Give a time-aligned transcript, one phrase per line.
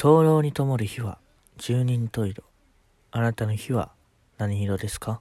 [0.00, 1.18] 灯籠に灯る火は
[1.56, 2.44] 十人十色。
[3.10, 3.90] あなたの火は
[4.36, 5.20] 何色ですか？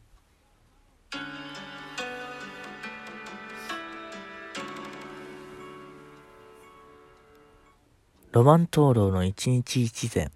[8.31, 10.31] ロマン灯籠の一日一善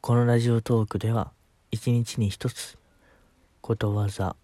[0.00, 1.30] このラジオトークでは
[1.70, 2.78] 一日に一つ
[3.60, 4.34] ことわざ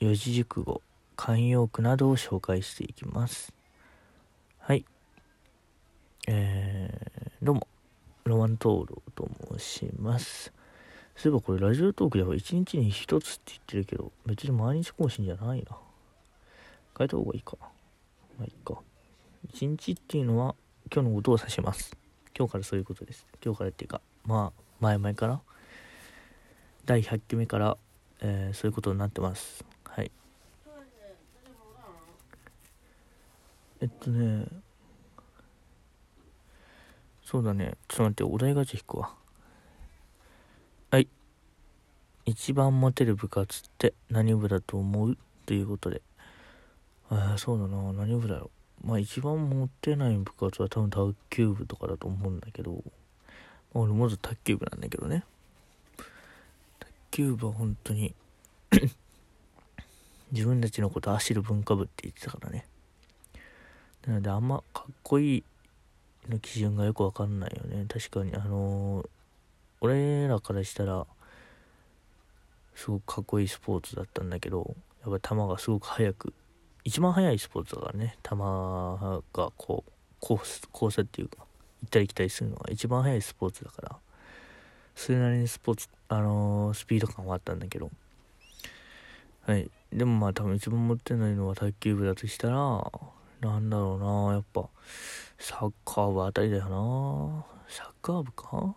[0.00, 0.80] 四字熟語
[1.14, 3.52] 慣用句などを紹介していきます。
[4.60, 4.86] はい。
[6.28, 7.66] えー、どうも
[8.24, 10.52] ロマン灯籠と申します。
[11.16, 15.76] そういえばこれラジオトークでは一日に一つって言ってるけど別に毎日更新じゃないな。
[16.96, 17.68] 変えた方がいいかま
[18.42, 18.74] あいいか。
[19.48, 20.54] 一日っていうのは
[20.92, 21.96] 今日のことを指します。
[22.36, 23.26] 今日からそういうことです。
[23.42, 25.40] 今日からっていうかまあ前々から
[26.84, 27.76] 第100期目から、
[28.20, 29.64] えー、そういうことになってます。
[29.84, 30.10] はい。
[33.80, 34.46] えっとね
[37.30, 37.74] そうだね。
[37.86, 39.14] ちょっと待ってお題ガチ引くわ。
[40.90, 41.06] はい。
[42.24, 45.16] 一番モテる部活って何部だと思う？
[45.46, 46.02] ということで。
[47.08, 47.92] ああそうだな。
[47.92, 48.50] 何部だろ
[48.82, 48.88] う。
[48.88, 52.78] まあ一番モテない部活は多分卓球部とかだと思うんだけど、ま
[53.74, 55.22] あ、俺まず卓球部なんだけどね。
[56.80, 58.12] 卓球部は本当に
[60.32, 62.66] 自分たちのこと走る文化部って言ってたからね。
[64.04, 65.44] なのであんまかっこいい
[66.28, 67.86] の基準がよくわかんないよね。
[67.88, 69.08] 確かにあのー、
[69.80, 71.06] 俺らからしたら
[72.74, 76.34] すごくかっこいいスポーツだったんだけどやっぱ球がすごく速く
[76.84, 78.16] 一番速いスポーツだからね。
[78.22, 81.38] 球がこうコース交差っていうか
[81.82, 83.96] 行ったり来たりするのが一番速いスポーツだから
[84.94, 87.90] それなりにスポーツあのー、スピード感はあったんだけど。
[89.46, 89.70] はい。
[89.92, 92.56] でもまあ多分一番持ってないのは卓球部だとしたら
[93.40, 94.68] なんだろうなやっぱ。
[95.38, 97.44] サッカー部あたりだよな。
[97.68, 98.74] サッカー部か？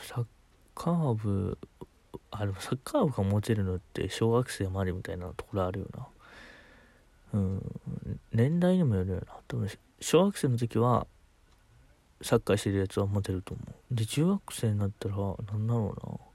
[0.00, 0.26] サッ
[0.74, 1.58] カー部
[2.30, 6.06] あでもサッカー部が持てるのって小学生までみたいなところあるよな。
[7.34, 7.80] うん。
[8.32, 9.22] 年代にもよるよな。
[9.48, 9.68] 多分
[10.00, 11.06] 小学生の時は
[12.22, 13.94] サッカーしてるやつは持てると思う。
[13.94, 16.31] で中学生になったらなんだろうな。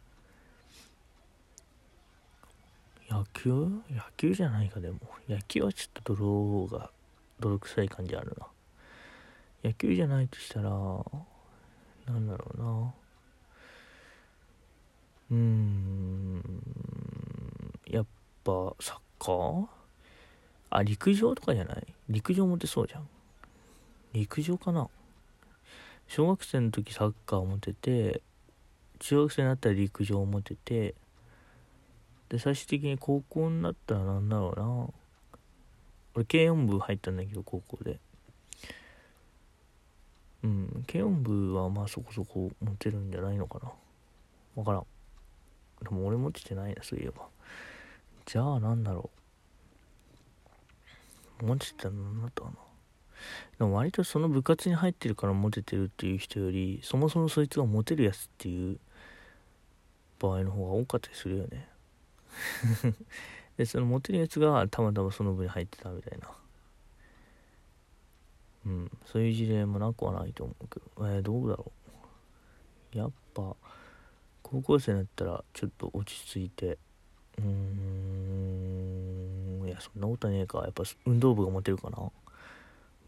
[3.10, 3.54] 野球？
[3.90, 5.00] 野球じゃないかでも。
[5.30, 6.92] 野球はちょっと泥が
[7.40, 8.48] 泥臭い感じあるな。
[9.64, 12.94] 野球じゃないとしたらなんだろうな。
[15.32, 16.44] うーん
[17.88, 18.06] やっ
[18.44, 19.68] ぱサッカー？
[20.70, 21.88] あ陸上とかじゃない？
[22.10, 23.08] 陸上持てそうじゃん。
[24.14, 24.90] 陸上かな。
[26.08, 28.22] 小学生の時サッカー持てて
[29.00, 30.96] 中学生になったら陸上持てて
[32.30, 34.88] で、最終的に高校になったらなんだろうな。
[36.16, 38.00] 俺、軽音部入ったんだけど、高校で。
[40.44, 43.72] うん、軽音部はまあそこそこ持てるんじゃないのかな。
[44.56, 44.86] わからん。
[45.84, 47.28] でも俺持っててないな、そういえば。
[48.26, 49.10] じゃあなんだろ
[51.42, 51.46] う。
[51.46, 52.56] 持ってたの何だったかな。
[53.60, 58.80] でも割とその部活に入ってるからモテてるっていう人より、そもそもそいつがモテるやつっていう
[60.20, 61.68] 場合の方が多かったりするよね。
[63.58, 66.30] でその持ってるやつがたまたまその部に入ってたみたいな。
[68.66, 70.86] うんそういう事例もなくはないと思うけど。
[71.08, 71.72] えー、どうだろ
[72.94, 72.98] う。
[72.98, 73.56] やっぱ
[74.44, 76.78] 高校生になったらちょっと落ち着いて。
[77.40, 80.60] うーんいやそんなことはねえか。
[80.60, 82.12] やっぱ運動部が持てるかな。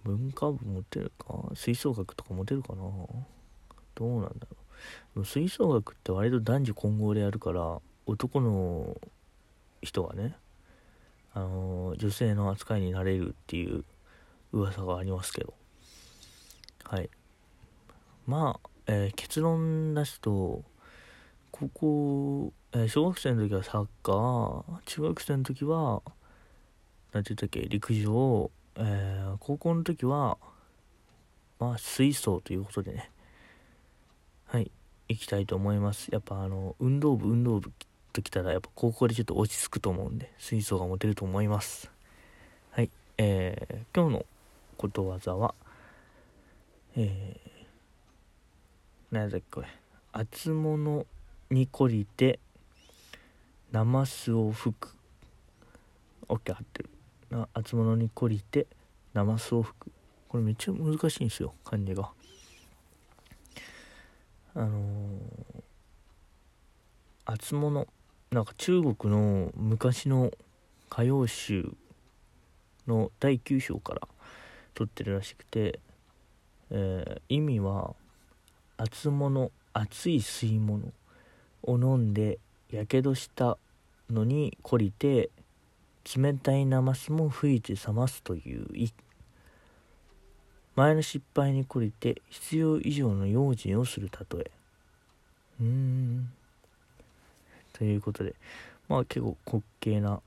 [0.03, 1.51] 文化部持てるか？
[1.55, 2.81] 吹奏楽とか持てるかな？
[3.95, 4.57] どうなんだろ
[5.21, 5.25] う。
[5.25, 8.95] 吹奏楽って割と男女混合でやるから男の
[9.81, 10.35] 人がね、
[11.33, 13.83] あの女性の扱いになれるっていう
[14.51, 15.53] 噂がありますけど。
[16.83, 17.09] はい。
[18.25, 20.63] まあ、えー、結論出すと
[21.51, 26.01] 高校、えー、小学生の時はサッカー中学生の時は
[27.11, 30.37] 何て言ったっけ陸上、えー、高校の時は
[31.59, 33.11] まあ水槽ということでね。
[34.45, 34.71] はい。
[35.09, 36.09] 行きたいと思います。
[36.11, 37.71] やっぱあの運動部運動部
[38.11, 41.91] ときたらやっぱ高校でちょっと落ち着くと思うんで水槽が持てると思います。
[42.71, 44.25] はいえー、今日の
[44.77, 45.53] ことわざは
[46.95, 49.67] えー、何だっけこれ。
[50.11, 51.05] 厚物
[51.49, 52.39] に懲りて
[53.71, 54.95] ナマスを吹く。
[56.27, 56.89] オッケー合ってる。
[57.29, 58.67] な厚物に懲りて
[59.13, 59.91] ナマスを吹く。
[60.27, 62.09] これめっちゃ難しいんですよ漢字が。
[64.55, 65.63] あのー、
[67.25, 67.87] 厚物。
[68.31, 70.31] なんか中国の昔の
[70.91, 71.73] 歌謡集
[72.87, 74.07] の第9章から
[74.73, 75.79] 撮ってるらしくて
[76.71, 77.95] えー、意味は
[78.77, 80.91] 熱物熱い吸い物
[81.63, 82.37] を飲んで
[82.71, 83.57] やけどした
[84.09, 85.29] のに懲りて
[86.15, 88.91] 冷たいナマスも吹いて冷ますという意
[90.75, 94.51] 前の失敗に懲りて必要以上の用心をする例え。
[95.59, 96.31] うーん。
[97.79, 98.35] ということで
[98.87, 100.21] まあ結構滑稽な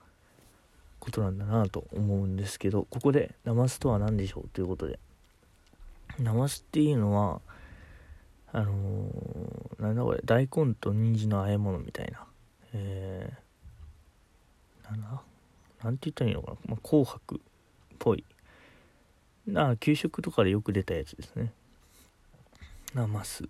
[0.99, 4.99] ことなんだなと思うんですけどここでナマスとは何でしょうということで。
[6.19, 7.41] ナマスっていうのは
[8.53, 12.27] あのー、なんだこれ大根と人参の和え物みたいな。
[12.75, 15.23] えー、なんだ？
[15.83, 17.39] なんて言ったらいいのかな、まあ、紅白っ
[17.99, 18.25] ぽい。
[19.47, 21.53] な給食とかでよく出たやつですね。
[22.95, 23.45] ナマス。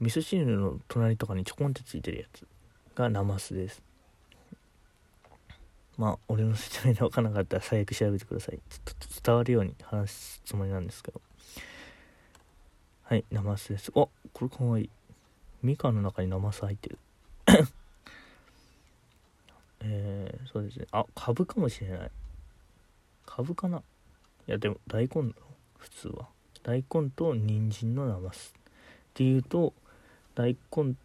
[0.00, 2.46] 味噌汁の隣とかにちょこんってついてるやつ。
[2.94, 3.82] がナマスです。
[5.96, 8.58] まあ俺の説明で分からなかったら最悪調べてください。
[8.68, 11.20] ちょっと伝わるように話すつもりなんですけど。
[13.04, 13.90] はいナマスです。
[13.90, 14.10] あこ
[14.40, 14.90] れかわいい。
[15.62, 16.98] みかんの中にナマス入ってる。
[19.80, 20.86] えー、そうですね。
[20.92, 22.10] あ株かもしれない。
[23.26, 23.78] 株かな。
[23.78, 23.82] い
[24.50, 25.32] やでも大根だろ。
[25.78, 26.28] 普通は。
[26.62, 28.54] 大根と人参のナマス。
[28.56, 28.60] っ
[29.14, 29.74] ていうと
[30.34, 31.03] 大根と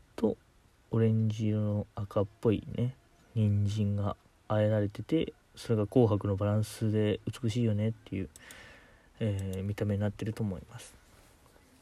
[0.92, 2.96] オレンジ色の赤っぽいね
[3.36, 4.16] 人参が
[4.48, 8.30] あえられててそれが紅白のバランスで美しいよねっていう、
[9.20, 10.96] えー、見た目になってると思います。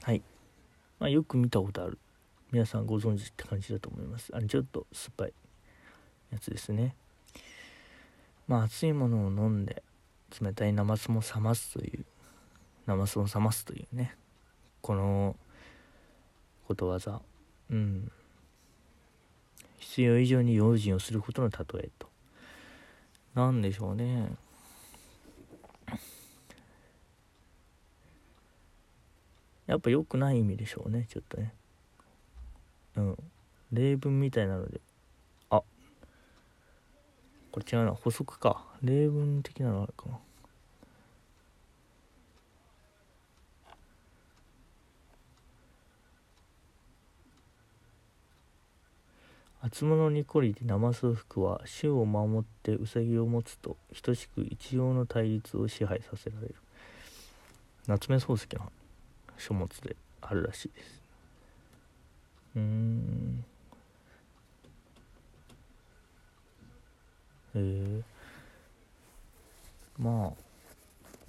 [0.01, 0.23] はい、
[0.99, 1.97] まあ、よく見たことある。
[2.51, 4.31] 皆さんご存知って感じだと思います。
[4.33, 5.33] あれちょっと酸っぱい
[6.31, 6.95] やつですね。
[8.47, 9.83] まあ熱いものを飲んで
[10.41, 12.05] 冷たいナマスも冷ますという
[12.85, 14.15] ナマスも冷ますというね
[14.81, 15.35] この
[16.67, 17.21] ことわざ。
[17.69, 18.11] うん。
[19.87, 22.09] 必要以上に用心をすることの例えと。
[23.33, 24.29] 何でしょうね。
[29.65, 31.53] やっぱ良くない意味でしょうねちょっとね。
[32.97, 33.17] うん。
[33.71, 34.81] 例文みたいなので。
[35.49, 35.63] あ。
[37.51, 37.93] これ違うな。
[37.93, 38.65] 補足か。
[38.83, 40.19] 例文的なのあるかな。
[49.61, 56.55] 厚物に懲りてナマス服は種を守ってウサギを持つと等しく一様の対立を支配させられる。
[57.87, 58.71] 夏目漱石の
[59.37, 61.01] 書物であるらしいです。
[62.55, 63.45] うん。
[67.55, 68.01] へえ
[69.97, 70.11] まあ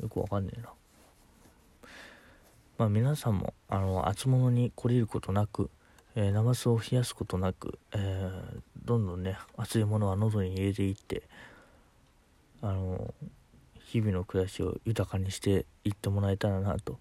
[0.02, 0.68] よくわかんねえな。
[2.76, 5.70] まあ皆さんもあの厚物に懲りることなく
[6.20, 11.22] えー、ナマスを冷やすことなく、えー、どんどんね熱いものは喉に入れていって
[12.60, 13.14] あの
[13.78, 16.98] 日々の暮らしを豊かにしていってもらえたらなと。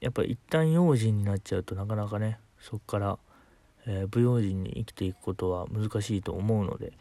[0.00, 3.18] やっぱ一旦用心になっちゃうとなかなかねそこから、
[3.86, 6.92] えー、不用心に生きていくことは難しいと思うので、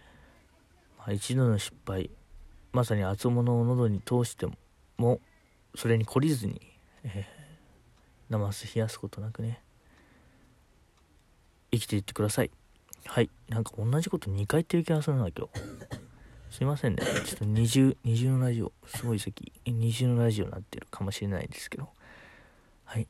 [0.97, 2.09] まあ、一度の失敗
[2.73, 4.45] まさに熱物を喉に通して
[4.97, 5.21] も
[5.73, 6.61] それに懲りずに、
[7.03, 9.61] えー、ナマス冷やすことなくね
[11.71, 12.51] 生きていってください。
[13.05, 13.29] はい。
[13.49, 16.07] なんか同じこと2回言ってる気がするな今日
[16.49, 17.03] すいませんね。
[17.25, 18.71] ちょっと二重二重のラジオ。
[18.85, 19.51] すごい席。
[19.65, 21.89] 二重のラジオになってるかもしれないですけど。
[22.85, 23.07] はい。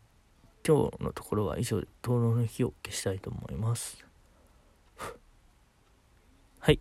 [0.67, 4.05] 今日のところは以上で灯籠の火を消したいと思います。
[6.59, 6.79] はい。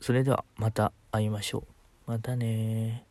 [0.00, 1.66] それではまた会いましょ
[2.06, 2.10] う。
[2.10, 3.07] またね